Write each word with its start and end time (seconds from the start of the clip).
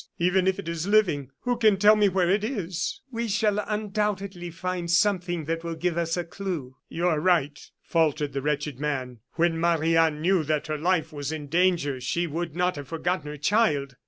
Even 0.17 0.47
if 0.47 0.57
it 0.57 0.67
is 0.67 0.87
living, 0.87 1.29
who 1.41 1.55
can 1.55 1.77
tell 1.77 1.95
me 1.95 2.09
where 2.09 2.27
it 2.27 2.43
is?" 2.43 3.01
"We 3.11 3.27
shall 3.27 3.59
undoubtedly 3.67 4.49
find 4.49 4.89
something 4.89 5.45
that 5.45 5.63
will 5.63 5.75
give 5.75 5.95
us 5.95 6.17
a 6.17 6.23
clew." 6.23 6.75
"You 6.89 7.05
are 7.07 7.19
right," 7.19 7.59
faltered 7.83 8.33
the 8.33 8.41
wretched 8.41 8.79
man. 8.79 9.19
"When 9.33 9.59
Marie 9.59 9.95
Anne 9.95 10.19
knew 10.19 10.43
that 10.43 10.65
her 10.65 10.77
life 10.79 11.13
was 11.13 11.31
in 11.31 11.49
danger, 11.49 12.01
she 12.01 12.25
would 12.25 12.55
not 12.55 12.77
have 12.77 12.87
forgotten 12.87 13.27
her 13.27 13.37
child. 13.37 13.95